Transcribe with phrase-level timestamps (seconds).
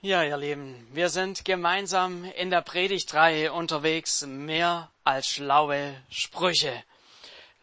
[0.00, 6.84] Ja, ihr Lieben, wir sind gemeinsam in der Predigtreihe unterwegs, mehr als schlaue Sprüche,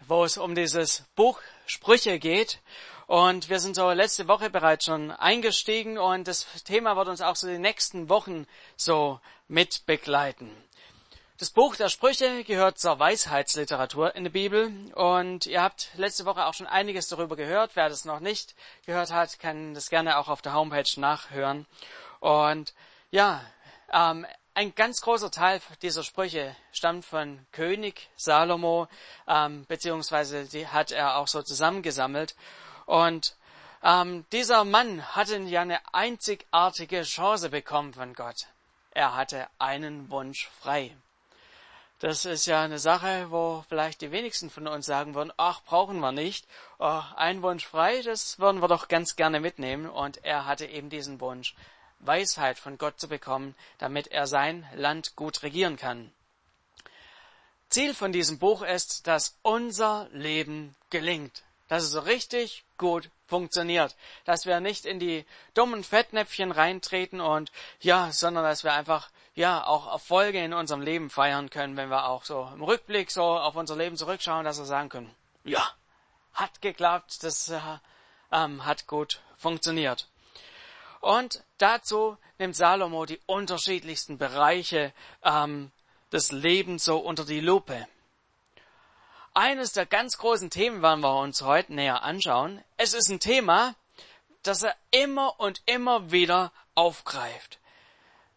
[0.06, 2.60] wo es um dieses Buch Sprüche geht.
[3.08, 7.38] Und wir sind so letzte Woche bereits schon eingestiegen und das Thema wird uns auch
[7.38, 10.52] so die nächsten Wochen so mit begleiten.
[11.38, 16.46] Das Buch der Sprüche gehört zur Weisheitsliteratur in der Bibel und ihr habt letzte Woche
[16.46, 17.72] auch schon einiges darüber gehört.
[17.76, 18.56] Wer das noch nicht
[18.86, 21.66] gehört hat, kann das gerne auch auf der Homepage nachhören.
[22.26, 22.74] Und
[23.12, 23.40] ja,
[23.94, 28.88] ähm, ein ganz großer Teil dieser Sprüche stammt von König Salomo,
[29.28, 32.36] ähm, beziehungsweise die hat er auch so zusammengesammelt.
[32.88, 33.36] Und
[33.84, 38.48] ähm, dieser Mann hatte ja eine einzigartige Chance bekommen von Gott.
[38.90, 40.98] Er hatte einen Wunsch frei.
[42.00, 46.00] Das ist ja eine Sache, wo vielleicht die wenigsten von uns sagen würden, ach, brauchen
[46.00, 46.48] wir nicht.
[46.80, 49.88] Oh, ein Wunsch frei, das würden wir doch ganz gerne mitnehmen.
[49.88, 51.54] Und er hatte eben diesen Wunsch.
[52.08, 56.12] Weisheit von Gott zu bekommen, damit er sein Land gut regieren kann.
[57.70, 63.96] Ziel von diesem Buch ist, dass unser Leben gelingt, dass es so richtig gut funktioniert,
[64.24, 67.52] dass wir nicht in die dummen Fettnäpfchen reintreten und
[67.82, 72.08] ja, sondern dass wir einfach ja auch Erfolge in unserem Leben feiern können, wenn wir
[72.08, 75.68] auch so im Rückblick so auf unser Leben zurückschauen, dass wir sagen können, ja,
[76.34, 77.60] hat geklappt, das äh,
[78.32, 80.08] ähm, hat gut funktioniert.
[81.00, 84.94] Und dazu nimmt Salomo die unterschiedlichsten Bereiche
[85.24, 85.72] ähm,
[86.12, 87.88] des Lebens so unter die Lupe.
[89.34, 92.64] Eines der ganz großen Themen werden wir uns heute näher anschauen.
[92.78, 93.76] Es ist ein Thema,
[94.44, 97.60] das er immer und immer wieder aufgreift.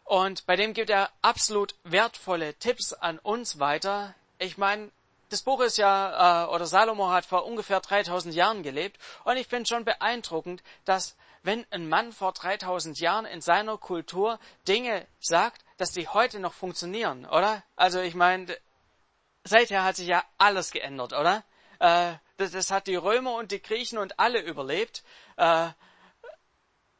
[0.03, 4.15] Und bei dem gibt er absolut wertvolle Tipps an uns weiter.
[4.39, 4.91] Ich meine,
[5.29, 9.47] das Buch ist ja, äh, oder Salomo hat vor ungefähr 3000 Jahren gelebt und ich
[9.47, 15.63] finde schon beeindruckend, dass wenn ein Mann vor 3000 Jahren in seiner Kultur Dinge sagt,
[15.77, 17.63] dass die heute noch funktionieren, oder?
[17.75, 18.57] Also ich meine,
[19.43, 21.43] seither hat sich ja alles geändert, oder?
[21.79, 25.03] Äh, das, das, hat die Römer und die Griechen und alle überlebt.
[25.37, 25.69] Äh,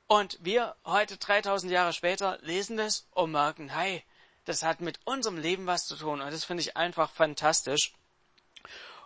[0.07, 4.03] und wir heute 3000 Jahre später lesen das und merken, hey,
[4.45, 6.21] das hat mit unserem Leben was zu tun.
[6.21, 7.93] Und das finde ich einfach fantastisch.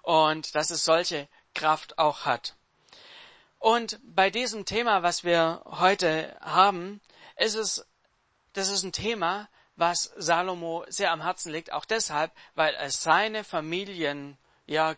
[0.04, 2.56] Und dass es solche Kraft auch hat.
[3.60, 7.02] Und bei diesem Thema, was wir heute haben,
[7.38, 7.86] ist es,
[8.54, 13.44] das ist ein Thema, was Salomo sehr am Herzen liegt, auch deshalb, weil es seine
[13.44, 14.96] Familien, ja,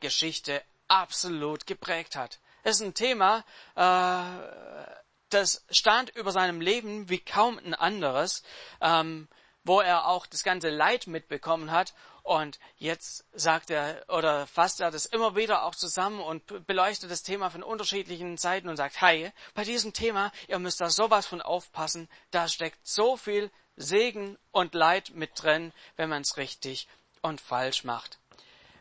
[0.88, 2.40] absolut geprägt hat.
[2.64, 3.44] Es ist ein Thema,
[3.76, 8.44] äh, das stand über seinem Leben wie kaum ein anderes,
[8.82, 9.28] ähm,
[9.64, 11.94] wo er auch das ganze Leid mitbekommen hat
[12.26, 17.22] und jetzt sagt er oder fasst er das immer wieder auch zusammen und beleuchtet das
[17.22, 21.40] Thema von unterschiedlichen Seiten und sagt, hey, bei diesem Thema, ihr müsst da sowas von
[21.44, 26.88] aufpassen, da steckt so viel Segen und Leid mit drin, wenn man es richtig
[27.22, 28.18] und falsch macht.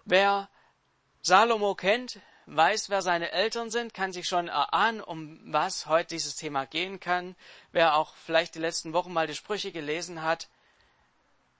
[0.06, 0.48] Wer
[1.20, 6.34] Salomo kennt, weiß, wer seine Eltern sind, kann sich schon erahnen, um was heute dieses
[6.34, 7.36] Thema gehen kann.
[7.72, 10.48] Wer auch vielleicht die letzten Wochen mal die Sprüche gelesen hat,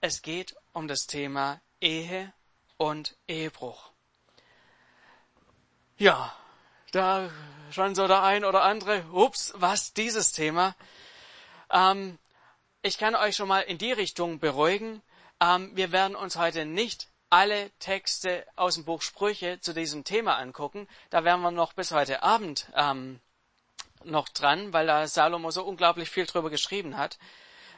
[0.01, 2.33] es geht um das Thema Ehe
[2.77, 3.91] und Ehebruch.
[5.97, 6.35] Ja,
[6.91, 7.29] da
[7.71, 10.75] schon so der ein oder andere, ups, was dieses Thema.
[11.71, 12.17] Ähm,
[12.81, 15.01] ich kann euch schon mal in die Richtung beruhigen.
[15.39, 20.37] Ähm, wir werden uns heute nicht alle Texte aus dem Buch Sprüche zu diesem Thema
[20.37, 20.87] angucken.
[21.09, 23.19] Da werden wir noch bis heute Abend ähm,
[24.03, 27.17] noch dran, weil da Salomo so unglaublich viel drüber geschrieben hat.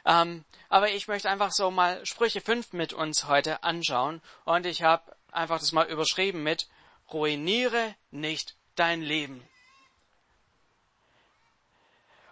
[0.08, 4.82] Ähm, aber ich möchte einfach so mal Sprüche 5 mit uns heute anschauen und ich
[4.82, 6.66] habe einfach das mal überschrieben mit
[7.12, 9.46] Ruiniere nicht dein Leben.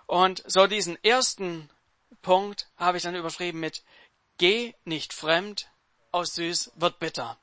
[0.06, 1.68] Und so diesen ersten
[2.22, 3.82] Punkt habe ich dann überschrieben mit
[4.38, 5.68] Geh nicht fremd,
[6.12, 7.36] aus süß wird bitter.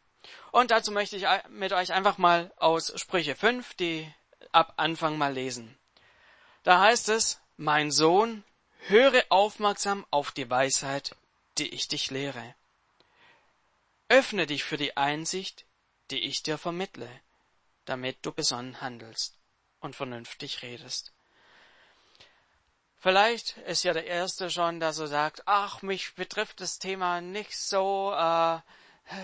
[0.52, 4.12] Und dazu möchte ich mit euch einfach mal aus Sprüche 5, die
[4.52, 5.78] ab Anfang mal lesen.
[6.64, 8.44] Da heißt es, mein Sohn,
[8.88, 11.16] Höre aufmerksam auf die Weisheit,
[11.58, 12.54] die ich dich lehre.
[14.10, 15.66] Öffne dich für die Einsicht,
[16.12, 17.10] die ich dir vermittle,
[17.86, 19.40] damit du besonnen handelst
[19.80, 21.14] und vernünftig redest.
[22.98, 27.58] Vielleicht ist ja der Erste schon, der so sagt, ach, mich betrifft das Thema nicht
[27.58, 28.60] so, äh,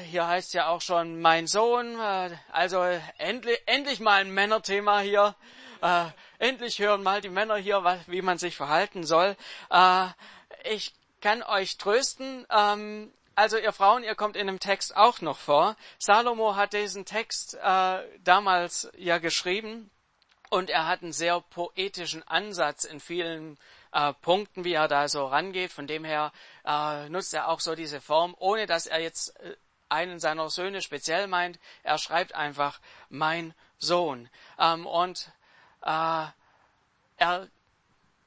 [0.10, 2.82] hier heißt ja auch schon mein Sohn, äh, also
[3.18, 5.36] endlich, endlich mal ein Männerthema hier
[5.82, 6.06] äh,
[6.40, 9.36] endlich hören mal die Männer hier, wie man sich verhalten soll.
[9.70, 10.08] Äh,
[10.64, 12.46] ich kann euch trösten.
[12.50, 15.76] Ähm, also ihr Frauen, ihr kommt in dem Text auch noch vor.
[15.98, 19.90] Salomo hat diesen Text äh, damals ja geschrieben
[20.50, 23.58] und er hat einen sehr poetischen Ansatz in vielen
[23.94, 25.72] äh, Punkten, wie er da so rangeht.
[25.72, 26.34] Von dem her
[26.66, 29.56] äh, nutzt er auch so diese Form, ohne dass er jetzt äh,
[29.90, 31.60] einen seiner Söhne speziell meint.
[31.84, 34.30] Er schreibt einfach mein Sohn.
[34.58, 35.32] Ähm, und
[35.82, 36.26] äh,
[37.18, 37.48] er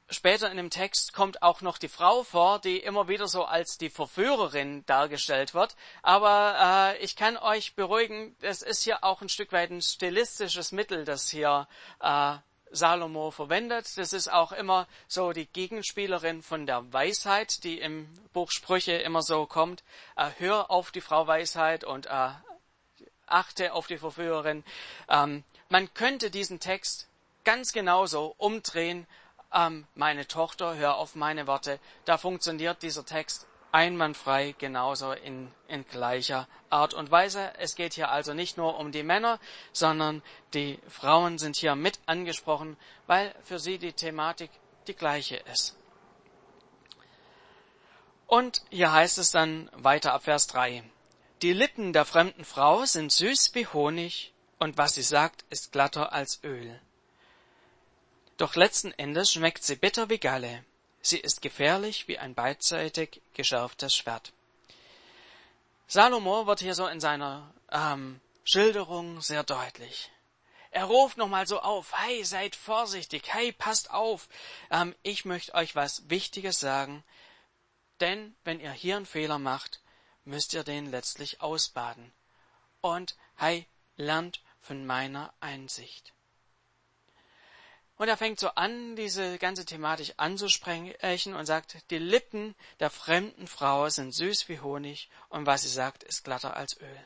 [0.09, 3.77] später in dem Text kommt auch noch die Frau vor, die immer wieder so als
[3.77, 5.75] die Verführerin dargestellt wird.
[6.01, 10.71] Aber äh, ich kann euch beruhigen, es ist hier auch ein Stück weit ein stilistisches
[10.71, 11.67] Mittel, das hier
[11.99, 12.35] äh,
[12.73, 13.97] Salomo verwendet.
[13.97, 19.21] Das ist auch immer so die Gegenspielerin von der Weisheit, die im Buch Sprüche immer
[19.21, 19.83] so kommt.
[20.15, 22.29] Äh, hör auf die Frau Weisheit und äh,
[23.27, 24.63] achte auf die Verführerin.
[25.07, 27.07] Ähm, man könnte diesen Text
[27.43, 29.07] ganz genauso umdrehen
[29.53, 31.79] ähm, meine Tochter, hör auf meine Worte.
[32.05, 37.51] Da funktioniert dieser Text einwandfrei genauso in, in gleicher Art und Weise.
[37.57, 39.39] Es geht hier also nicht nur um die Männer,
[39.73, 40.21] sondern
[40.53, 42.77] die Frauen sind hier mit angesprochen,
[43.07, 44.51] weil für sie die Thematik
[44.87, 45.75] die gleiche ist.
[48.27, 50.83] Und hier heißt es dann weiter ab Vers 3.
[51.41, 56.13] Die Lippen der fremden Frau sind süß wie Honig und was sie sagt, ist glatter
[56.13, 56.79] als Öl.
[58.37, 60.63] Doch letzten Endes schmeckt sie bitter wie Galle.
[61.05, 64.31] Sie ist gefährlich wie ein beidseitig geschärftes Schwert.
[65.85, 70.09] Salomo wird hier so in seiner ähm, Schilderung sehr deutlich.
[70.71, 74.29] Er ruft nochmal so auf, hey, seid vorsichtig, hey, passt auf.
[74.71, 77.03] Ähm, ich möchte euch was Wichtiges sagen,
[77.99, 79.81] denn wenn ihr hier einen Fehler macht,
[80.23, 82.13] müsst ihr den letztlich ausbaden.
[82.79, 83.67] Und hey,
[83.97, 86.13] lernt von meiner Einsicht.
[88.03, 93.47] Und er fängt so an, diese ganze Thematik anzusprechen und sagt, die Lippen der fremden
[93.47, 97.05] Frau sind süß wie Honig und was sie sagt, ist glatter als Öl.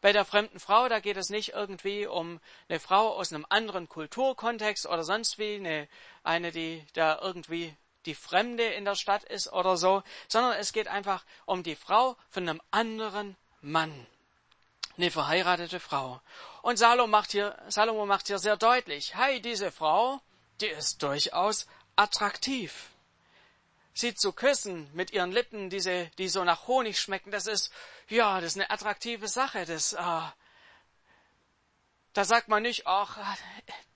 [0.00, 3.88] Bei der fremden Frau, da geht es nicht irgendwie um eine Frau aus einem anderen
[3.88, 5.86] Kulturkontext oder sonst wie, eine,
[6.24, 10.88] eine die da irgendwie die Fremde in der Stadt ist oder so, sondern es geht
[10.88, 14.08] einfach um die Frau von einem anderen Mann
[14.96, 16.20] eine verheiratete Frau.
[16.62, 20.20] Und Salomo macht hier, Salomo macht hier sehr deutlich, hey, diese Frau,
[20.60, 21.66] die ist durchaus
[21.96, 22.90] attraktiv.
[23.94, 27.72] Sie zu küssen mit ihren Lippen, diese, die so nach Honig schmecken, das ist,
[28.08, 29.64] ja, das ist eine attraktive Sache.
[29.64, 30.22] Das, äh,
[32.12, 33.18] da sagt man nicht, ach,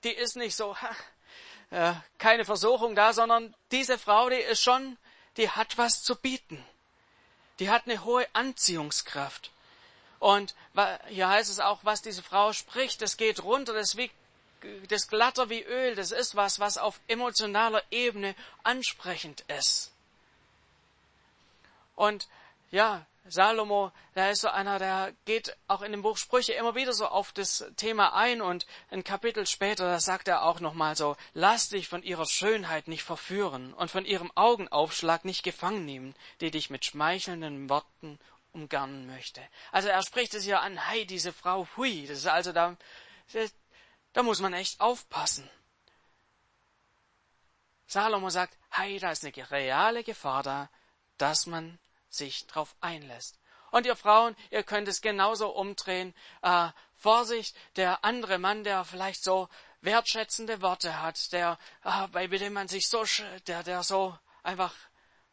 [0.05, 0.76] die ist nicht so,
[1.70, 4.97] äh, keine Versuchung da, sondern diese Frau, die ist schon,
[5.37, 6.64] die hat was zu bieten.
[7.58, 9.50] Die hat eine hohe Anziehungskraft.
[10.20, 10.55] Und
[11.08, 14.11] hier heißt es auch, was diese Frau spricht, das geht runter, das, wie,
[14.88, 19.90] das glatter wie Öl, das ist was, was auf emotionaler Ebene ansprechend ist.
[21.96, 22.28] Und
[22.70, 26.93] ja, Salomo, der ist so einer, der geht auch in dem Buch Sprüche immer wieder
[26.93, 31.16] so auf das Thema ein und ein Kapitel später, da sagt er auch nochmal so,
[31.32, 36.50] lass dich von ihrer Schönheit nicht verführen und von ihrem Augenaufschlag nicht gefangen nehmen, die
[36.50, 38.19] dich mit schmeichelnden Worten
[38.52, 39.43] umgarnen möchte.
[39.73, 42.76] Also er spricht es hier an, hey, diese Frau, hui, das ist also da,
[44.12, 45.49] da muss man echt aufpassen.
[47.87, 50.70] Salomo sagt, hey, da ist eine reale Gefahr da,
[51.19, 53.41] dass man sich drauf einlässt.
[53.70, 56.14] Und ihr Frauen, ihr könnt es genauso umdrehen.
[56.43, 59.49] Äh, Vorsicht, der andere Mann, der vielleicht so
[59.81, 63.05] wertschätzende Worte hat, der, äh, bei dem man sich so,
[63.47, 64.75] der, der so einfach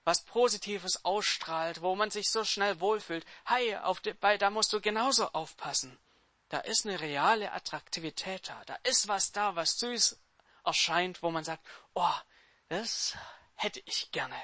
[0.07, 3.25] was Positives ausstrahlt, wo man sich so schnell wohlfühlt.
[3.43, 5.99] Hey, auf die, bei, da musst du genauso aufpassen.
[6.47, 8.63] Da ist eine reale Attraktivität da.
[8.65, 10.17] Da ist was da, was süß
[10.63, 11.61] erscheint, wo man sagt,
[11.93, 12.15] oh,
[12.69, 13.17] das
[13.55, 14.41] hätte ich gerne.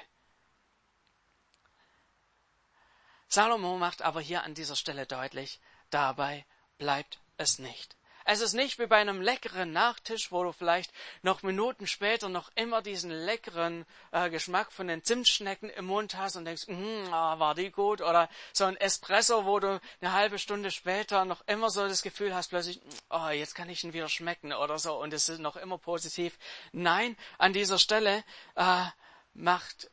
[3.30, 6.46] Salomo macht aber hier an dieser Stelle deutlich, dabei
[6.78, 7.96] bleibt es nicht.
[8.26, 12.52] Es ist nicht wie bei einem leckeren Nachtisch, wo du vielleicht noch Minuten später noch
[12.56, 17.40] immer diesen leckeren äh, Geschmack von den Zimtschnecken im Mund hast und denkst, mm, ah,
[17.40, 18.02] war die gut?
[18.02, 22.34] Oder so ein Espresso, wo du eine halbe Stunde später noch immer so das Gefühl
[22.34, 25.56] hast, plötzlich, oh, jetzt kann ich ihn wieder schmecken oder so und es ist noch
[25.56, 26.38] immer positiv.
[26.72, 28.24] Nein, an dieser Stelle
[28.56, 28.86] äh,
[29.34, 29.90] macht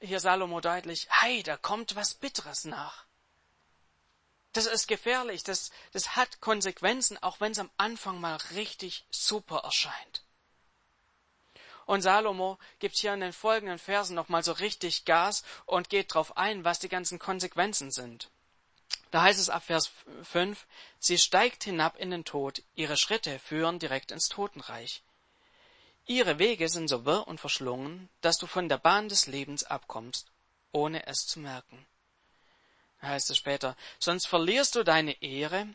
[0.00, 3.07] hier Salomo deutlich, hey, da kommt was Bitteres nach.
[4.52, 9.58] Das ist gefährlich, das, das hat Konsequenzen, auch wenn es am Anfang mal richtig super
[9.58, 10.22] erscheint.
[11.84, 16.36] Und Salomo gibt hier in den folgenden Versen nochmal so richtig Gas und geht darauf
[16.36, 18.30] ein, was die ganzen Konsequenzen sind.
[19.10, 19.90] Da heißt es ab Vers
[20.22, 20.66] 5,
[20.98, 25.02] sie steigt hinab in den Tod, ihre Schritte führen direkt ins Totenreich.
[26.06, 30.30] Ihre Wege sind so wirr und verschlungen, dass du von der Bahn des Lebens abkommst,
[30.72, 31.86] ohne es zu merken
[33.02, 35.66] heißt es später, sonst verlierst du deine Ehre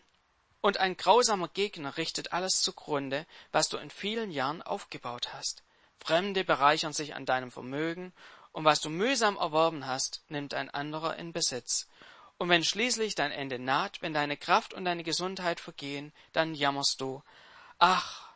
[0.62, 5.64] und ein grausamer Gegner richtet alles zugrunde, was du in vielen Jahren aufgebaut hast.
[6.00, 8.14] Fremde bereichern sich an deinem Vermögen,
[8.54, 11.88] und was du mühsam erworben hast, nimmt ein anderer in Besitz.
[12.38, 17.02] Und wenn schließlich dein Ende naht, wenn deine Kraft und deine Gesundheit vergehen, dann jammerst
[17.02, 17.24] du.
[17.80, 18.30] Ach,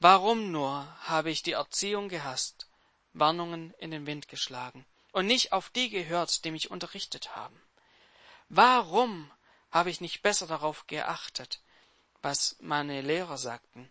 [0.00, 2.68] warum nur habe ich die Erziehung gehasst,
[3.14, 7.58] Warnungen in den Wind geschlagen und nicht auf die gehört, die mich unterrichtet haben?
[8.48, 9.30] Warum
[9.70, 11.60] habe ich nicht besser darauf geachtet,
[12.22, 13.90] was meine Lehrer sagten?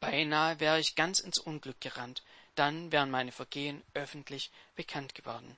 [0.00, 2.22] Beinahe wäre ich ganz ins Unglück gerannt,
[2.54, 5.56] dann wären meine Vergehen öffentlich bekannt geworden.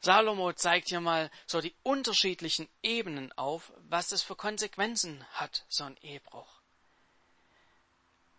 [0.00, 5.84] Salomo zeigt hier mal so die unterschiedlichen Ebenen auf, was es für Konsequenzen hat, so
[5.84, 6.60] ein Ehebruch.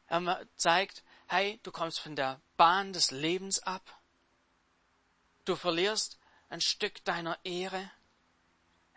[0.05, 3.99] Er zeigt, hey, du kommst von der Bahn des Lebens ab,
[5.43, 6.17] du verlierst
[6.49, 7.91] ein Stück deiner Ehre,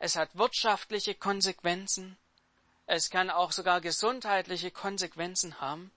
[0.01, 2.17] es hat wirtschaftliche Konsequenzen,
[2.87, 5.93] es kann auch sogar gesundheitliche Konsequenzen haben.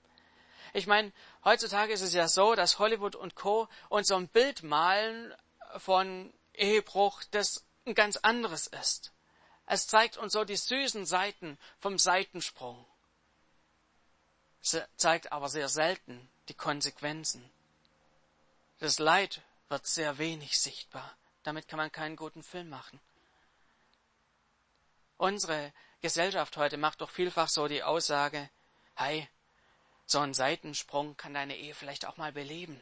[0.74, 1.12] Ich meine,
[1.44, 3.68] heutzutage ist es ja so, dass Hollywood und Co.
[3.90, 5.34] uns so ein Bild malen
[5.78, 9.14] von Ehebruch, das ein ganz anderes ist.
[9.66, 12.86] Es zeigt uns so die süßen Seiten vom Seitensprung.
[14.62, 17.50] Es zeigt aber sehr selten die Konsequenzen.
[18.80, 21.16] Das Leid wird sehr wenig sichtbar.
[21.44, 23.00] Damit kann man keinen guten Film machen.
[25.18, 28.50] Unsere Gesellschaft heute macht doch vielfach so die Aussage,
[28.96, 29.28] hey,
[30.06, 32.82] so ein Seitensprung kann deine Ehe vielleicht auch mal beleben.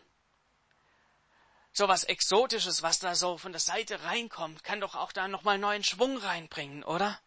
[1.73, 5.57] So was Exotisches, was da so von der Seite reinkommt, kann doch auch da nochmal
[5.57, 7.19] neuen Schwung reinbringen, oder?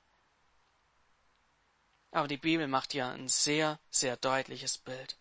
[2.10, 5.16] Aber die Bibel macht hier ein sehr, sehr deutliches Bild.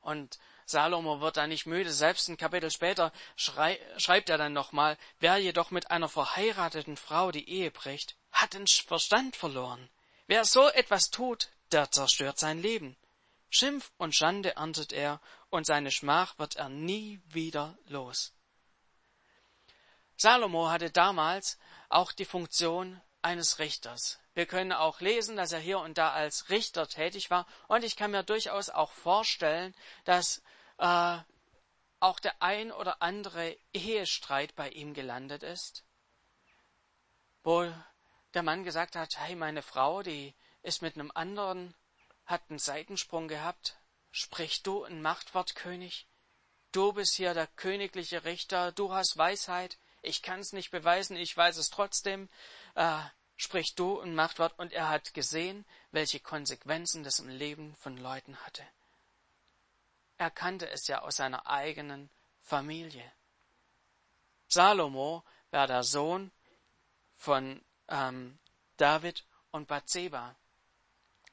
[0.00, 0.38] Und
[0.70, 1.92] Salomo wird da nicht müde.
[1.92, 7.30] Selbst ein Kapitel später schrei schreibt er dann nochmal, wer jedoch mit einer verheirateten Frau
[7.30, 9.88] die Ehe bricht, hat den Verstand verloren.
[10.26, 12.96] Wer so etwas tut, der zerstört sein Leben.
[13.50, 18.32] Schimpf und Schande erntet er, und seine Schmach wird er nie wieder los.
[20.16, 21.58] Salomo hatte damals
[21.88, 24.20] auch die Funktion eines Richters.
[24.34, 27.96] Wir können auch lesen, dass er hier und da als Richter tätig war, und ich
[27.96, 29.74] kann mir durchaus auch vorstellen,
[30.04, 30.42] dass
[30.80, 31.18] äh,
[32.00, 35.84] auch der ein oder andere Ehestreit bei ihm gelandet ist,
[37.44, 37.70] wo
[38.34, 41.74] der Mann gesagt hat, hey, meine Frau, die ist mit einem anderen
[42.26, 43.76] hat einen Seitensprung gehabt.
[44.12, 46.06] Sprich du ein Machtwortkönig?
[46.72, 51.36] Du bist hier der königliche Richter, du hast Weisheit, ich kann es nicht beweisen, ich
[51.36, 52.28] weiß es trotzdem.
[52.74, 53.00] Äh,
[53.36, 54.58] sprich du ein Machtwort.
[54.58, 58.66] Und er hat gesehen, welche Konsequenzen das im Leben von Leuten hatte.
[60.20, 62.10] Er kannte es ja aus seiner eigenen
[62.42, 63.10] Familie.
[64.48, 66.30] Salomo war der Sohn
[67.16, 68.38] von ähm,
[68.76, 70.36] David und Bathseba.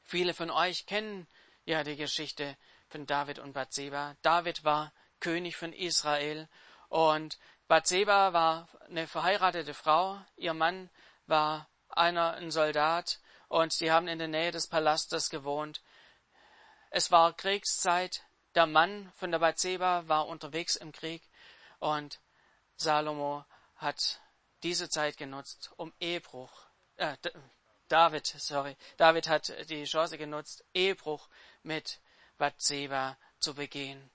[0.05, 1.27] Viele von euch kennen
[1.65, 4.15] ja die Geschichte von David und Bathseba.
[4.21, 6.47] David war König von Israel
[6.87, 10.17] und Bathseba war eine verheiratete Frau.
[10.37, 10.89] Ihr Mann
[11.25, 15.81] war einer ein Soldat und sie haben in der Nähe des Palastes gewohnt.
[16.89, 18.23] Es war Kriegszeit.
[18.57, 21.21] Der Mann von der Bathseba war unterwegs im Krieg
[21.77, 22.19] und
[22.75, 23.45] Salomo
[23.75, 24.19] hat
[24.63, 27.15] diese Zeit genutzt, um Ehebruch, äh,
[27.87, 31.29] David, sorry, David hat die Chance genutzt, Ehebruch
[31.61, 32.01] mit
[32.39, 34.09] Bathseba zu begehen.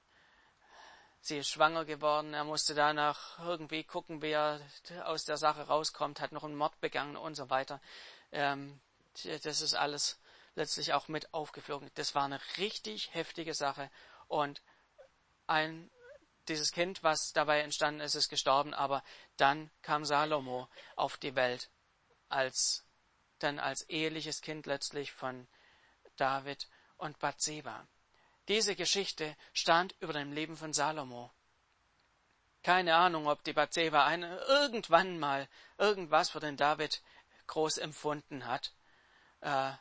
[1.21, 4.61] Sie ist schwanger geworden, er musste danach irgendwie gucken, wie er
[5.05, 7.81] aus der Sache rauskommt, hat noch einen Mord begangen und so weiter.
[8.33, 8.81] Ähm,
[9.45, 10.19] das ist alles
[10.57, 11.93] letztlich auch mit aufgeflogen.
[11.95, 13.89] Das war eine richtig heftige Sache
[14.33, 14.63] und
[15.47, 15.91] ein
[16.49, 19.05] dieses Kind, was dabei entstanden ist, ist gestorben, aber
[19.37, 21.71] dann kam Salomo auf die Welt
[22.29, 22.85] als
[23.39, 25.47] dann als eheliches Kind letztlich von
[26.17, 27.87] David und Bathseba.
[28.49, 31.33] Diese Geschichte stand über dem Leben von Salomo.
[32.63, 35.49] Keine Ahnung, ob die Bathseba eine, irgendwann mal
[35.79, 37.03] irgendwas für den David
[37.49, 38.73] groß empfunden hat.
[39.41, 39.73] Äh,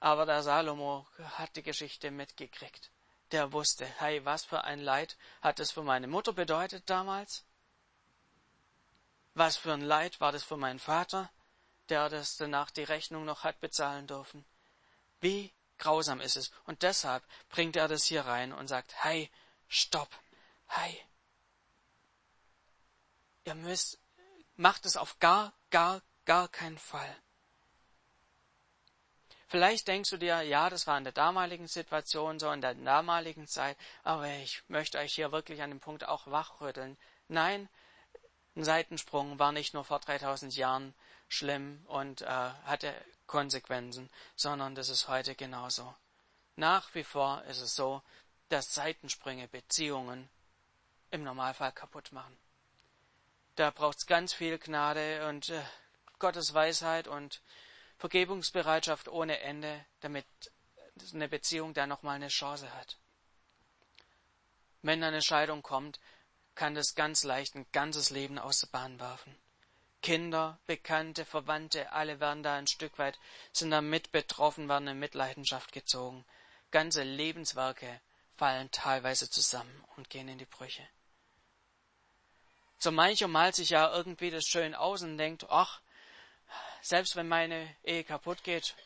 [0.00, 2.90] aber der Salomo hat die Geschichte mitgekriegt.
[3.32, 7.44] Der wusste, hey, was für ein Leid hat es für meine Mutter bedeutet damals?
[9.34, 11.30] Was für ein Leid war das für meinen Vater?
[11.88, 14.44] der das danach die Rechnung noch hat bezahlen dürfen.
[15.20, 16.50] Wie grausam ist es.
[16.64, 19.30] Und deshalb bringt er das hier rein und sagt, hey,
[19.68, 20.10] stopp,
[20.66, 21.04] hey.
[23.44, 23.98] Ihr müsst,
[24.56, 27.16] macht es auf gar, gar, gar keinen Fall.
[29.48, 33.46] Vielleicht denkst du dir, ja, das war in der damaligen Situation so, in der damaligen
[33.46, 36.96] Zeit, aber ich möchte euch hier wirklich an dem Punkt auch wachrütteln.
[37.28, 37.68] Nein,
[38.56, 40.94] ein Seitensprung war nicht nur vor 3000 Jahren
[41.28, 42.92] schlimm und äh, hatte
[43.26, 45.94] Konsequenzen, sondern das ist heute genauso.
[46.56, 48.02] nach wie vor ist es so,
[48.48, 50.28] dass Seitensprünge Beziehungen
[51.10, 52.36] im Normalfall kaputt machen.
[53.56, 55.62] Da braucht es ganz viel Gnade und äh,
[56.18, 57.40] Gottes Weisheit und
[57.98, 60.26] Vergebungsbereitschaft ohne Ende, damit
[61.12, 62.98] eine Beziehung da nochmal eine Chance hat.
[64.82, 65.98] Wenn eine Scheidung kommt,
[66.54, 69.36] kann das ganz leicht ein ganzes Leben aus der Bahn werfen.
[70.02, 73.18] Kinder, Bekannte, Verwandte, alle werden da ein Stück weit,
[73.52, 76.24] sind da mit betroffen, werden in Mitleidenschaft gezogen.
[76.70, 78.00] Ganze Lebenswerke
[78.36, 80.86] fallen teilweise zusammen und gehen in die Brüche.
[82.78, 85.80] So mancher malt sich ja irgendwie das schön aus und denkt, ach,
[86.86, 88.76] selbst wenn meine Ehe kaputt geht,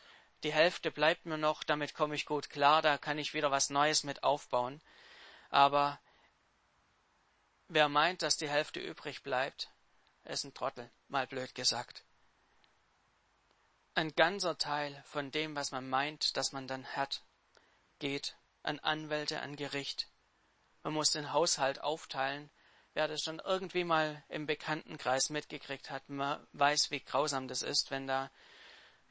[0.43, 3.69] die Hälfte bleibt mir noch, damit komme ich gut klar, da kann ich wieder was
[3.69, 4.81] Neues mit aufbauen.
[5.51, 5.99] Aber
[7.67, 9.69] wer meint, dass die Hälfte übrig bleibt,
[10.23, 12.03] ist ein Trottel, mal blöd gesagt.
[13.93, 17.21] Ein ganzer Teil von dem, was man meint, dass man dann hat,
[17.99, 20.07] geht an Anwälte, an Gericht.
[20.81, 22.49] Man muss den Haushalt aufteilen.
[22.93, 28.07] Wer das schon irgendwie mal im Bekanntenkreis mitgekriegt hat, weiß, wie grausam das ist, wenn
[28.07, 28.29] da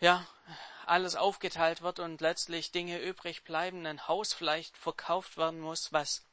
[0.00, 0.26] ja
[0.86, 6.30] alles aufgeteilt wird und letztlich Dinge übrig bleiben, ein Haus vielleicht verkauft werden muss, was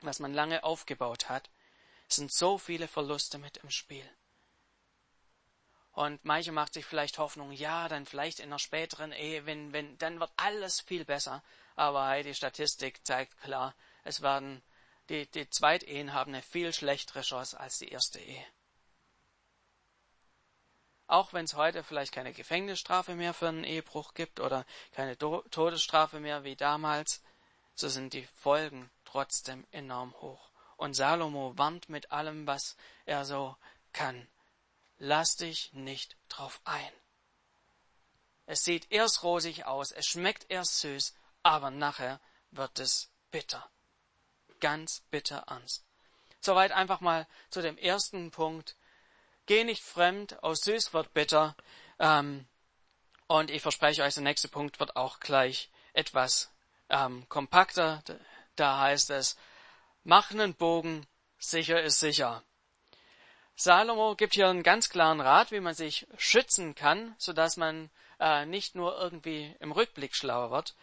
[0.00, 1.50] was man lange aufgebaut hat.
[2.08, 4.08] Es sind so viele Verluste mit im Spiel.
[5.92, 9.96] Und manche macht sich vielleicht Hoffnung, ja, dann vielleicht in einer späteren Ehe, wenn, wenn,
[9.96, 11.42] dann wird alles viel besser.
[11.74, 13.74] Aber die Statistik zeigt klar,
[14.04, 14.62] es werden,
[15.08, 18.46] die, die Zweitehen haben eine viel schlechtere Chance als die erste Ehe.
[21.06, 26.18] Auch wenn es heute vielleicht keine Gefängnisstrafe mehr für einen Ehebruch gibt oder keine Todesstrafe
[26.18, 27.22] mehr wie damals,
[27.74, 30.50] so sind die Folgen trotzdem enorm hoch.
[30.76, 33.56] Und Salomo warnt mit allem, was er so
[33.92, 34.26] kann.
[34.98, 36.92] Lass dich nicht drauf ein.
[38.46, 42.20] Es sieht erst rosig aus, es schmeckt erst süß, aber nachher
[42.50, 43.68] wird es bitter.
[44.60, 45.84] Ganz bitter ernst.
[46.40, 48.76] Soweit einfach mal zu dem ersten Punkt.
[49.46, 51.56] Geh nicht fremd, aus süß wird bitter.
[51.98, 52.46] Ähm,
[53.26, 56.50] und ich verspreche euch, der nächste Punkt wird auch gleich etwas
[56.88, 58.02] ähm, kompakter.
[58.54, 59.36] Da heißt es,
[60.08, 61.04] Mach einen Bogen,
[61.36, 62.44] sicher ist sicher.
[63.56, 67.90] Salomo gibt hier einen ganz klaren Rat, wie man sich schützen kann, so dass man
[68.20, 70.76] äh, nicht nur irgendwie im Rückblick schlauer wird.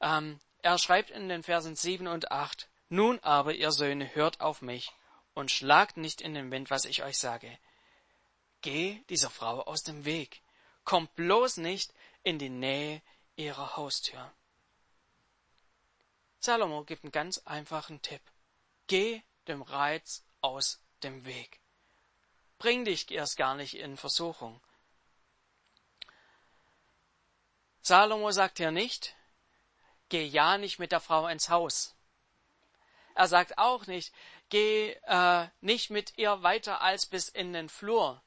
[0.00, 4.62] Ähm, er schreibt in den Versen 7 und 8, Nun aber, ihr Söhne, hört auf
[4.62, 4.92] mich
[5.34, 7.58] und schlagt nicht in den Wind, was ich euch sage.
[8.60, 10.42] Geh dieser Frau aus dem Weg.
[10.84, 13.02] Kommt bloß nicht in die Nähe
[13.34, 14.32] ihrer Haustür.
[16.38, 18.22] Salomo gibt einen ganz einfachen Tipp.
[18.86, 21.60] Geh dem Reiz aus dem Weg.
[22.58, 24.60] Bring dich erst gar nicht in Versuchung.
[27.82, 29.14] Salomo sagt hier nicht,
[30.08, 31.95] geh ja nicht mit der Frau ins Haus.
[33.16, 34.12] Er sagt auch nicht,
[34.50, 38.22] geh äh, nicht mit ihr weiter als bis in den Flur,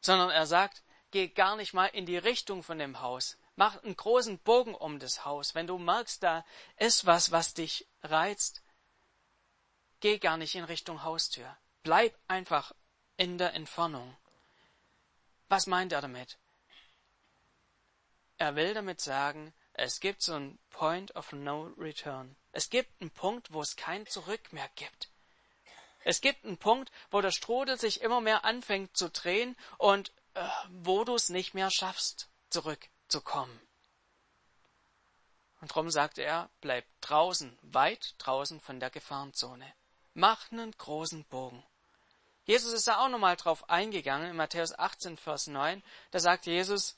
[0.00, 3.36] sondern er sagt, geh gar nicht mal in die Richtung von dem Haus.
[3.56, 5.56] Mach einen großen Bogen um das Haus.
[5.56, 6.44] Wenn du merkst, da
[6.76, 8.62] ist was, was dich reizt,
[10.00, 11.56] Geh gar nicht in Richtung Haustür.
[11.82, 12.72] Bleib einfach
[13.16, 14.16] in der Entfernung.
[15.48, 16.38] Was meint er damit?
[18.36, 22.34] Er will damit sagen, es gibt so einen Point of No Return.
[22.50, 25.08] Es gibt einen Punkt, wo es kein Zurück mehr gibt.
[26.04, 30.48] Es gibt einen Punkt, wo der Strudel sich immer mehr anfängt zu drehen und äh,
[30.70, 33.60] wo du es nicht mehr schaffst, zurückzukommen.
[35.60, 39.72] Und darum sagt er, bleib draußen, weit draußen von der Gefahrenzone.
[40.14, 41.62] Mach einen großen Bogen.
[42.44, 45.84] Jesus ist da auch nochmal drauf eingegangen in Matthäus 18, Vers 9.
[46.10, 46.96] Da sagt Jesus,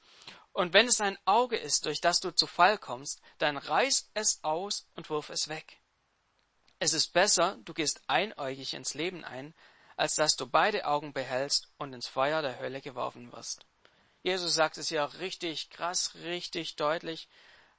[0.53, 4.43] und wenn es ein Auge ist, durch das du zu Fall kommst, dann reiß es
[4.43, 5.81] aus und wirf es weg.
[6.79, 9.55] Es ist besser, du gehst einäugig ins Leben ein,
[9.97, 13.67] als dass du beide Augen behältst und ins Feuer der Hölle geworfen wirst.
[14.23, 17.29] Jesus sagt es hier richtig krass, richtig deutlich,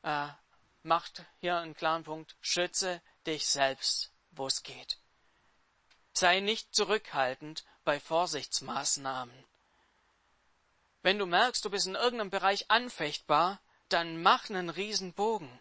[0.03, 0.27] äh,
[0.83, 4.97] macht hier einen klaren Punkt, schütze dich selbst, wo es geht.
[6.13, 9.45] Sei nicht zurückhaltend bei Vorsichtsmaßnahmen.
[11.03, 13.59] Wenn du merkst, du bist in irgendeinem Bereich anfechtbar,
[13.89, 15.59] dann mach einen Riesenbogen.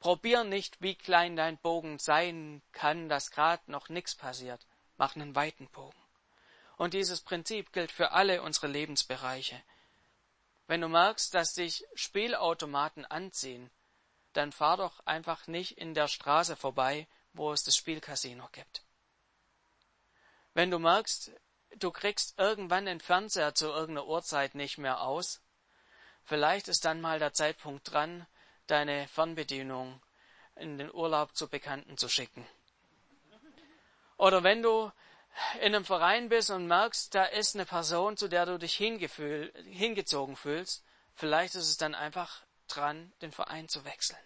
[0.00, 4.66] Probier nicht, wie klein dein Bogen sein kann, dass gerade noch nichts passiert.
[4.96, 5.96] Mach einen weiten Bogen.
[6.76, 9.62] Und dieses Prinzip gilt für alle unsere Lebensbereiche.
[10.66, 13.70] Wenn du merkst, dass dich Spielautomaten anziehen,
[14.32, 18.82] dann fahr doch einfach nicht in der Straße vorbei, wo es das Spielcasino gibt.
[20.54, 21.30] Wenn du merkst,
[21.76, 25.40] du kriegst irgendwann den Fernseher zu irgendeiner Uhrzeit nicht mehr aus,
[26.24, 28.26] vielleicht ist dann mal der Zeitpunkt dran,
[28.66, 30.00] deine Fernbedienung
[30.56, 32.46] in den Urlaub zu Bekannten zu schicken.
[34.16, 34.92] Oder wenn du
[35.54, 40.36] in einem Verein bist und merkst, da ist eine Person, zu der du dich hingezogen
[40.36, 44.18] fühlst, vielleicht ist es dann einfach dran, den Verein zu wechseln.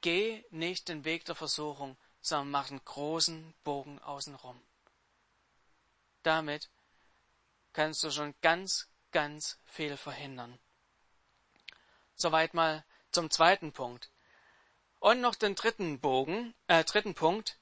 [0.00, 4.60] Geh nicht den Weg der Versuchung, sondern mach einen großen Bogen außenrum.
[6.28, 6.68] Damit
[7.72, 10.58] kannst du schon ganz, ganz viel verhindern.
[12.16, 14.10] Soweit mal zum zweiten Punkt.
[14.98, 17.56] Und noch den dritten Bogen, äh, dritten Punkt,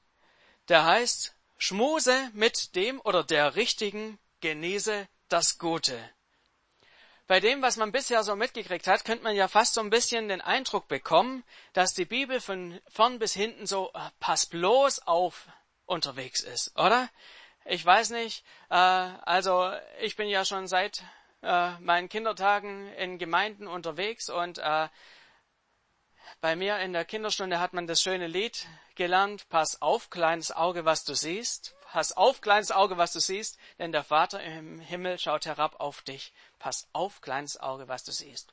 [0.67, 5.97] der heißt, schmuse mit dem oder der Richtigen, genieße das Gute.
[7.29, 10.27] Bei dem, was man bisher so mitgekriegt hat, könnte man ja fast so ein bisschen
[10.27, 15.47] den Eindruck bekommen, dass die Bibel von vorn bis hinten so äh, pass bloß auf
[15.85, 17.09] unterwegs ist, oder?
[17.69, 21.03] Ich weiß nicht, äh, also ich bin ja schon seit
[21.43, 24.89] äh, meinen Kindertagen in Gemeinden unterwegs und äh,
[26.41, 30.85] bei mir in der Kinderstunde hat man das schöne Lied gelernt, pass auf, kleines Auge,
[30.85, 31.75] was du siehst.
[31.91, 36.03] Pass auf, kleines Auge, was du siehst, denn der Vater im Himmel schaut herab auf
[36.03, 36.33] dich.
[36.59, 38.53] Pass auf, kleines Auge, was du siehst.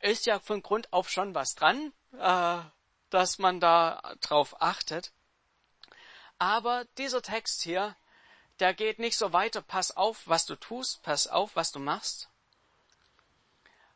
[0.00, 2.58] Ist ja von Grund auf schon was dran, äh,
[3.10, 5.12] dass man da drauf achtet.
[6.38, 7.94] Aber dieser Text hier,
[8.62, 12.28] der geht nicht so weiter, pass auf, was du tust, pass auf, was du machst.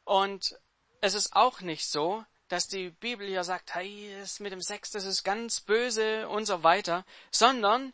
[0.02, 0.58] Und
[1.00, 4.90] es ist auch nicht so, dass die Bibel hier sagt, hey, das mit dem Sex,
[4.90, 7.92] das ist ganz böse und so weiter, sondern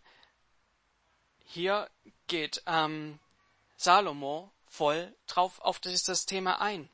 [1.45, 1.91] hier
[2.27, 3.21] geht ähm,
[3.77, 6.89] Salomo voll drauf auf dieses Thema ein.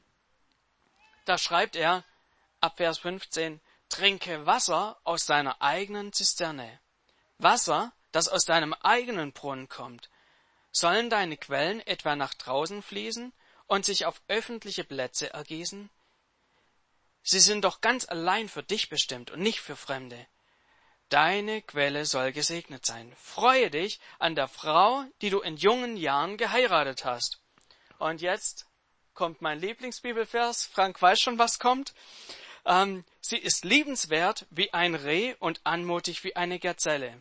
[1.24, 2.02] Da schreibt er
[2.60, 6.80] ab Vers 15, trinke Wasser aus deiner eigenen Zisterne.
[7.38, 10.10] Wasser, das aus deinem eigenen Brunnen kommt.
[10.70, 13.32] Sollen deine Quellen etwa nach draußen fließen
[13.66, 15.90] und sich auf öffentliche Plätze ergießen?
[17.22, 20.26] Sie sind doch ganz allein für dich bestimmt und nicht für Fremde.
[21.08, 23.14] Deine Quelle soll gesegnet sein.
[23.16, 27.40] Freue dich an der Frau, die du in jungen Jahren geheiratet hast.
[27.98, 28.66] Und jetzt
[29.14, 30.66] kommt mein Lieblingsbibelvers.
[30.66, 31.94] Frank weiß schon, was kommt.
[32.64, 37.20] Ähm, sie ist liebenswert wie ein Reh und anmutig wie eine Gazelle.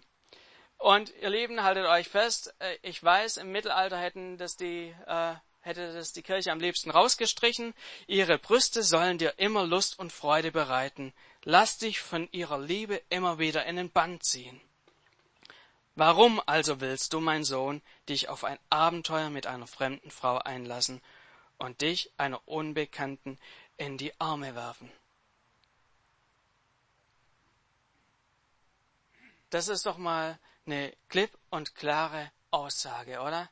[0.77, 2.53] Und ihr Lieben, haltet euch fest.
[2.59, 5.35] Äh, ich weiß, im Mittelalter hätten das die äh,
[5.67, 7.73] hätte das die Kirche am liebsten rausgestrichen.
[8.07, 11.13] Ihre Brüste sollen dir immer Lust und Freude bereiten.
[11.43, 14.61] Lass dich von ihrer Liebe immer wieder in den Bann ziehen.
[15.95, 21.01] Warum also willst du, mein Sohn, dich auf ein Abenteuer mit einer fremden Frau einlassen
[21.57, 23.37] und dich einer Unbekannten
[23.77, 24.91] in die Arme werfen?
[29.49, 30.37] Das ist doch mal
[30.67, 33.49] eine klipp und klare Aussage, oder?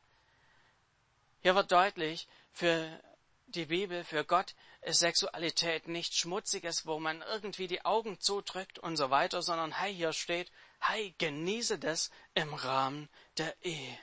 [1.42, 3.02] Hier wird deutlich, für
[3.48, 8.98] die Bibel, für Gott ist Sexualität nichts Schmutziges, wo man irgendwie die Augen zudrückt und
[8.98, 13.98] so weiter, sondern hey, hier steht, hey, genieße das im Rahmen der Ehe.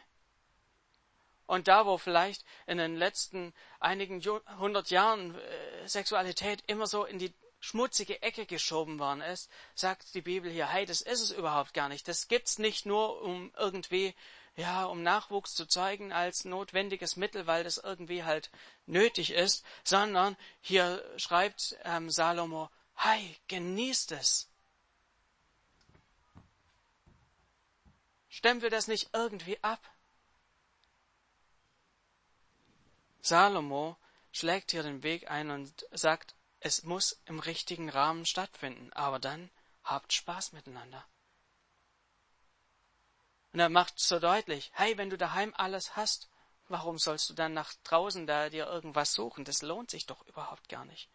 [1.47, 4.23] Und da, wo vielleicht in den letzten einigen
[4.59, 10.21] hundert Jahren äh, Sexualität immer so in die schmutzige Ecke geschoben worden ist, sagt die
[10.21, 12.07] Bibel hier, hey, das ist es überhaupt gar nicht.
[12.09, 14.15] Das gibt's nicht nur, um irgendwie
[14.57, 18.51] ja, um Nachwuchs zu zeugen als notwendiges Mittel, weil das irgendwie halt
[18.85, 24.51] nötig ist, sondern hier schreibt ähm, Salomo, hey, genießt es.
[28.29, 29.81] Stempel das nicht irgendwie ab.
[33.23, 33.97] Salomo
[34.33, 39.51] schlägt hier den Weg ein und sagt, es muss im richtigen Rahmen stattfinden, aber dann
[39.83, 41.05] habt Spaß miteinander.
[43.53, 46.31] Und er macht so deutlich, hey, wenn du daheim alles hast,
[46.69, 49.45] warum sollst du dann nach draußen da dir irgendwas suchen?
[49.45, 51.11] Das lohnt sich doch überhaupt gar nicht.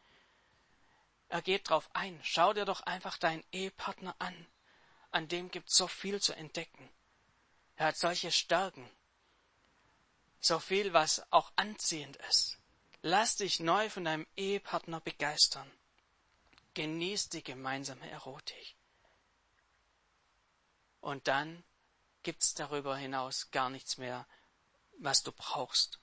[1.29, 4.47] Er geht drauf ein, schau dir doch einfach deinen Ehepartner an.
[5.11, 6.89] An dem gibt's so viel zu entdecken.
[7.77, 8.89] Er hat solche Stärken.
[10.41, 12.59] So viel, was auch anziehend ist.
[13.01, 15.71] Lass dich neu von deinem Ehepartner begeistern.
[16.73, 18.75] Genieß die gemeinsame Erotik.
[20.99, 21.63] Und dann
[22.23, 24.27] gibt es darüber hinaus gar nichts mehr,
[24.99, 25.99] was du brauchst.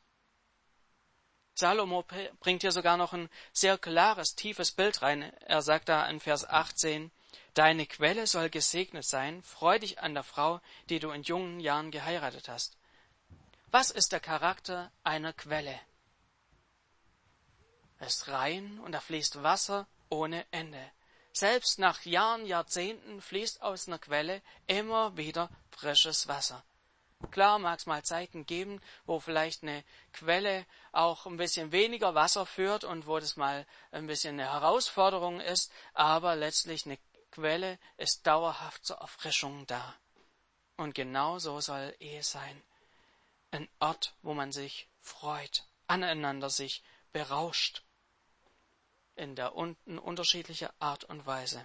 [1.55, 2.05] Salomo
[2.41, 5.23] bringt hier sogar noch ein sehr klares, tiefes Bild rein.
[5.41, 7.13] Er sagt da in Vers 18,
[7.55, 11.93] Deine Quelle soll gesegnet sein, freu dich an der Frau, die du in jungen Jahren
[11.93, 12.77] geheiratet hast.
[13.71, 15.79] Was ist der Charakter einer Quelle?
[18.07, 20.93] Ist rein und da fließt Wasser ohne Ende.
[21.33, 26.63] Selbst nach Jahren, Jahrzehnten fließt aus einer Quelle immer wieder frisches Wasser.
[27.31, 32.45] Klar mag es mal Zeiten geben, wo vielleicht eine Quelle auch ein bisschen weniger Wasser
[32.45, 36.99] führt und wo das mal ein bisschen eine Herausforderung ist, aber letztlich eine
[37.31, 39.95] Quelle ist dauerhaft zur Erfrischung da.
[40.77, 42.63] Und genau so soll Ehe sein.
[43.51, 47.84] Ein Ort, wo man sich freut, aneinander sich berauscht.
[49.17, 51.65] In der un unterschiedlicher Art und Weise.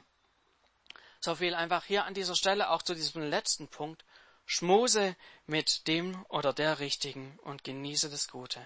[1.19, 4.05] So viel einfach hier an dieser Stelle auch zu diesem letzten Punkt.
[4.45, 8.65] Schmuse mit dem oder der Richtigen und genieße das Gute.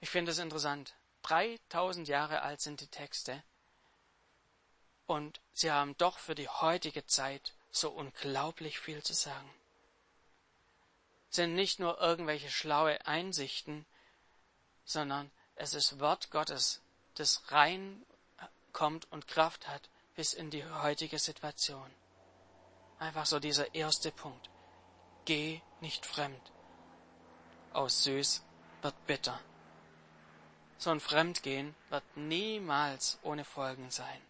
[0.00, 0.94] Ich finde es interessant.
[1.22, 3.42] 3000 Jahre alt sind die Texte.
[5.06, 9.50] Und sie haben doch für die heutige Zeit so unglaublich viel zu sagen.
[11.30, 13.86] Sind nicht nur irgendwelche schlaue Einsichten,
[14.84, 16.80] sondern es ist Wort Gottes,
[17.14, 18.04] das rein
[18.72, 21.90] kommt und Kraft hat bis in die heutige Situation.
[22.98, 24.48] Einfach so dieser erste Punkt.
[25.24, 26.52] Geh nicht fremd.
[27.72, 28.42] Aus süß
[28.82, 29.38] wird bitter.
[30.78, 34.20] So ein Fremdgehen wird niemals ohne Folgen sein.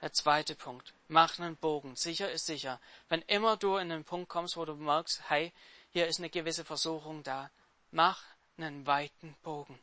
[0.00, 0.94] Der zweite Punkt.
[1.08, 1.94] Mach einen Bogen.
[1.94, 2.80] Sicher ist sicher.
[3.08, 5.52] Wenn immer du in einen Punkt kommst, wo du merkst, hey,
[5.90, 7.50] hier ist eine gewisse Versuchung da,
[7.90, 8.22] mach
[8.56, 9.78] einen weiten Bogen.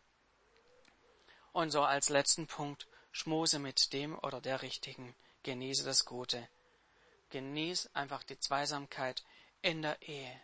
[1.56, 6.50] Und so als letzten Punkt, schmuse mit dem oder der Richtigen, genieße das Gute.
[7.30, 9.24] Genieß einfach die Zweisamkeit
[9.62, 10.42] in der Ehe,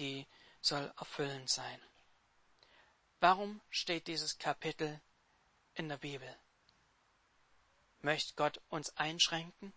[0.00, 0.26] die
[0.60, 1.80] soll erfüllend sein.
[3.20, 5.00] Warum steht dieses Kapitel
[5.74, 6.36] in der Bibel?
[8.00, 9.72] Möchte Gott uns einschränken?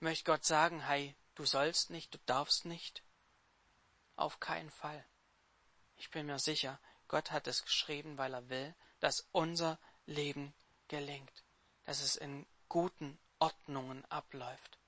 [0.00, 3.02] Möchte Gott sagen, hey, du sollst nicht, du darfst nicht?
[4.16, 5.04] Auf keinen Fall.
[5.98, 10.54] Ich bin mir sicher, Gott hat es geschrieben, weil er will, dass unser Leben
[10.88, 11.44] gelingt,
[11.84, 14.78] dass es in guten Ordnungen abläuft,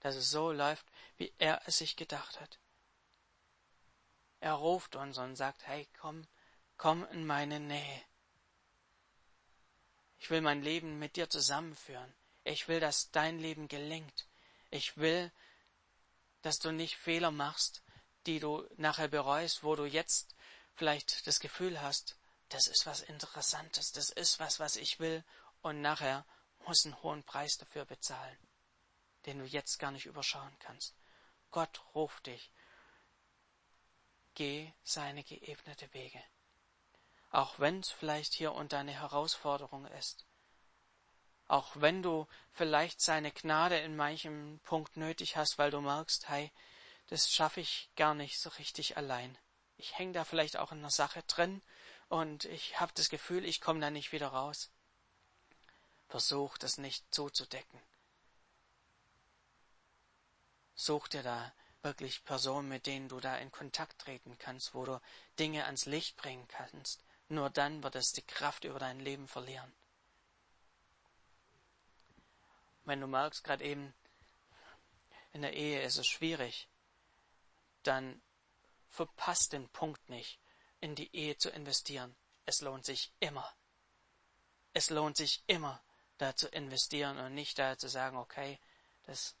[0.00, 2.58] dass es so läuft, wie er es sich gedacht hat.
[4.40, 6.26] Er ruft uns und sagt, hey, komm,
[6.76, 8.02] komm in meine Nähe.
[10.18, 12.14] Ich will mein Leben mit dir zusammenführen.
[12.44, 14.26] Ich will, dass dein Leben gelingt.
[14.70, 15.30] Ich will,
[16.42, 17.82] dass du nicht Fehler machst,
[18.26, 20.34] die du nachher bereust, wo du jetzt
[20.74, 22.16] vielleicht das Gefühl hast,
[22.50, 25.24] das ist was Interessantes, das ist was, was ich will,
[25.62, 26.24] und nachher
[26.66, 28.38] musst einen hohen Preis dafür bezahlen,
[29.26, 30.94] den du jetzt gar nicht überschauen kannst.
[31.50, 32.52] Gott ruft dich.
[34.34, 36.22] Geh seine geebnete Wege.
[37.30, 40.26] Auch wenn es vielleicht hier unter eine Herausforderung ist.
[41.46, 46.52] Auch wenn du vielleicht seine Gnade in manchem Punkt nötig hast, weil du merkst, hey,
[47.08, 49.36] das schaffe ich gar nicht so richtig allein.
[49.76, 51.62] Ich hänge da vielleicht auch in einer Sache drin
[52.10, 54.70] und ich habe das Gefühl, ich komme da nicht wieder raus.
[56.08, 57.80] Versuch das nicht zuzudecken.
[60.74, 65.00] Such dir da wirklich Personen, mit denen du da in Kontakt treten kannst, wo du
[65.38, 67.04] Dinge ans Licht bringen kannst.
[67.28, 69.72] Nur dann wird es die Kraft über dein Leben verlieren.
[72.84, 73.94] Wenn du merkst, gerade eben,
[75.32, 76.68] in der Ehe ist es schwierig,
[77.84, 78.20] dann
[78.88, 80.40] verpasst den Punkt nicht,
[80.80, 82.14] in die Ehe zu investieren.
[82.46, 83.54] Es lohnt sich immer.
[84.72, 85.82] Es lohnt sich immer,
[86.18, 88.60] da zu investieren und nicht da zu sagen, okay,
[89.04, 89.36] das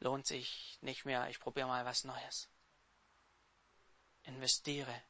[0.00, 2.48] lohnt sich nicht mehr, ich probiere mal was Neues.
[4.22, 5.02] Investiere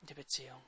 [0.00, 0.64] in die Beziehung.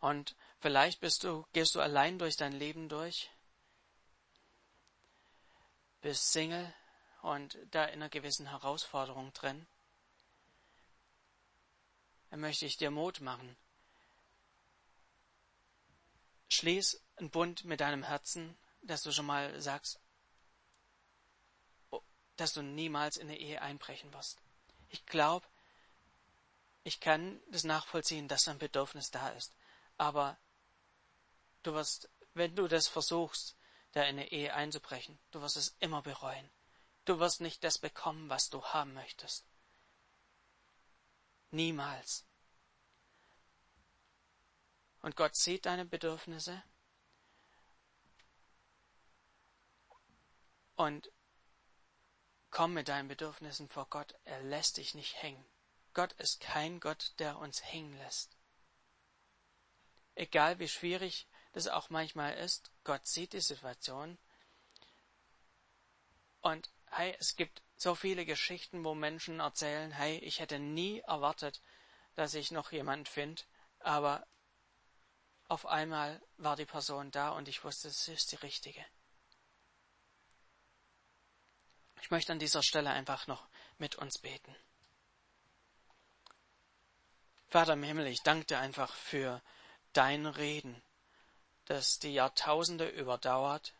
[0.00, 3.30] Und vielleicht bist du, gehst du allein durch dein Leben durch,
[6.00, 6.72] bist Single
[7.22, 9.66] und da in einer gewissen Herausforderung drin.
[12.30, 13.56] Dann möchte ich dir Mut machen.
[16.48, 20.00] Schließ einen Bund mit deinem Herzen, dass du schon mal sagst,
[21.90, 22.02] oh,
[22.36, 24.40] dass du niemals in eine Ehe einbrechen wirst.
[24.88, 25.46] Ich glaube,
[26.82, 29.54] ich kann das nachvollziehen, dass ein Bedürfnis da ist.
[29.96, 30.38] Aber
[31.62, 33.56] du wirst, wenn du das versuchst,
[33.92, 36.48] da in eine Ehe einzubrechen, du wirst es immer bereuen.
[37.04, 39.49] Du wirst nicht das bekommen, was du haben möchtest.
[41.50, 42.26] Niemals.
[45.02, 46.62] Und Gott sieht deine Bedürfnisse
[50.76, 51.10] und
[52.50, 54.14] komm mit deinen Bedürfnissen vor Gott.
[54.24, 55.44] Er lässt dich nicht hängen.
[55.94, 58.36] Gott ist kein Gott, der uns hängen lässt.
[60.14, 64.18] Egal wie schwierig das auch manchmal ist, Gott sieht die Situation.
[66.40, 71.60] Und hey, es gibt so viele Geschichten, wo Menschen erzählen, hey, ich hätte nie erwartet,
[72.14, 73.42] dass ich noch jemand finde,
[73.78, 74.26] aber
[75.48, 78.84] auf einmal war die Person da und ich wusste, es ist die richtige.
[82.02, 83.48] Ich möchte an dieser Stelle einfach noch
[83.78, 84.54] mit uns beten.
[87.48, 89.42] Vater im Himmel, ich danke dir einfach für
[89.92, 90.80] dein Reden,
[91.64, 93.74] das die Jahrtausende überdauert,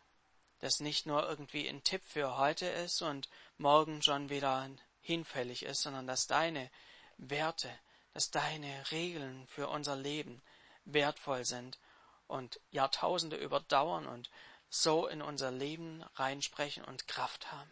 [0.61, 4.69] das nicht nur irgendwie ein Tipp für heute ist und morgen schon wieder
[5.01, 6.69] hinfällig ist, sondern dass deine
[7.17, 7.69] Werte,
[8.13, 10.41] dass deine Regeln für unser Leben
[10.85, 11.79] wertvoll sind
[12.27, 14.29] und Jahrtausende überdauern und
[14.69, 17.71] so in unser Leben reinsprechen und Kraft haben.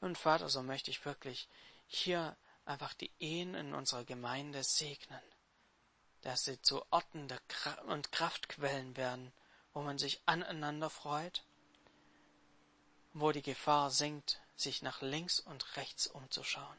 [0.00, 1.48] Und Vater, so möchte ich wirklich
[1.86, 5.20] hier einfach die Ehen in unserer Gemeinde segnen,
[6.22, 7.40] dass sie zu Orten der
[7.86, 9.32] und Kraftquellen werden,
[9.72, 11.44] wo man sich aneinander freut,
[13.20, 16.76] wo die Gefahr sinkt, sich nach links und rechts umzuschauen.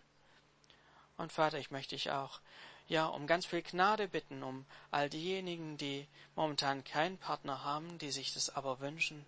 [1.18, 2.40] Und Vater, ich möchte dich auch,
[2.88, 8.12] ja, um ganz viel Gnade bitten, um all diejenigen, die momentan keinen Partner haben, die
[8.12, 9.26] sich das aber wünschen.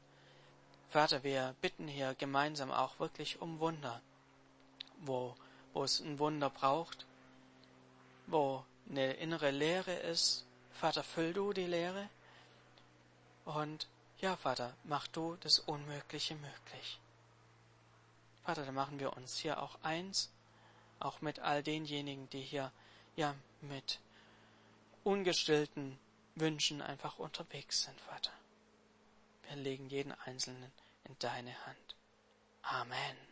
[0.90, 4.02] Vater, wir bitten hier gemeinsam auch wirklich um Wunder,
[5.02, 5.36] wo,
[5.74, 7.06] wo es ein Wunder braucht,
[8.28, 10.46] wo eine innere Leere ist.
[10.74, 12.10] Vater, füll du die Leere.
[13.44, 13.88] Und
[14.20, 17.01] ja, Vater, mach du das Unmögliche möglich.
[18.44, 20.32] Vater, da machen wir uns hier auch eins,
[21.00, 22.72] auch mit all denjenigen, die hier
[23.16, 24.00] ja mit
[25.04, 26.00] ungestillten
[26.36, 28.32] Wünschen einfach unterwegs sind, Vater.
[29.44, 30.72] Wir legen jeden Einzelnen
[31.06, 31.96] in deine Hand.
[32.62, 33.31] Amen.